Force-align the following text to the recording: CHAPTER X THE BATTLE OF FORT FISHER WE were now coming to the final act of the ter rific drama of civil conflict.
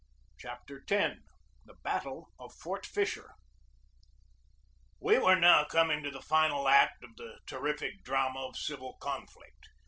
CHAPTER 0.39 0.83
X 0.89 1.19
THE 1.63 1.75
BATTLE 1.83 2.31
OF 2.39 2.55
FORT 2.55 2.87
FISHER 2.87 3.35
WE 4.99 5.19
were 5.19 5.39
now 5.39 5.63
coming 5.65 6.01
to 6.01 6.09
the 6.09 6.23
final 6.23 6.67
act 6.67 7.03
of 7.03 7.15
the 7.17 7.37
ter 7.45 7.59
rific 7.59 8.01
drama 8.03 8.39
of 8.39 8.57
civil 8.57 8.93
conflict. 8.99 9.67